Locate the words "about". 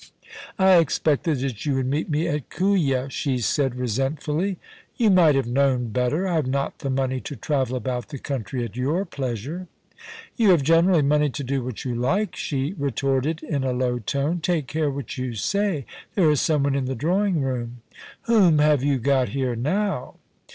7.75-8.09